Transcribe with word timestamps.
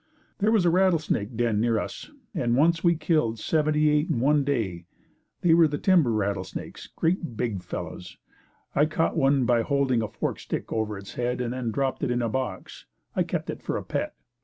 There 0.39 0.51
was 0.51 0.65
a 0.65 0.71
rattlesnake 0.71 1.37
den 1.37 1.59
near 1.59 1.77
us 1.77 2.09
and 2.33 2.55
once 2.57 2.83
we 2.83 2.95
killed 2.95 3.37
seventy 3.37 3.87
eight 3.91 4.09
in 4.09 4.19
one 4.19 4.43
day. 4.43 4.87
They 5.41 5.53
were 5.53 5.67
the 5.67 5.77
timber 5.77 6.11
rattlesnakes 6.11 6.87
great 6.87 7.37
big 7.37 7.61
fellows. 7.61 8.17
I 8.73 8.87
caught 8.87 9.15
one 9.15 9.45
by 9.45 9.61
holding 9.61 10.01
a 10.01 10.07
forked 10.07 10.41
stick 10.41 10.73
over 10.73 10.97
its 10.97 11.13
head 11.13 11.39
and 11.39 11.53
then 11.53 11.69
dropped 11.69 12.01
it 12.01 12.09
in 12.09 12.23
a 12.23 12.29
box. 12.29 12.87
I 13.15 13.21
kept 13.21 13.51
it 13.51 13.61
for 13.61 13.77
a 13.77 13.83
pet. 13.83 14.15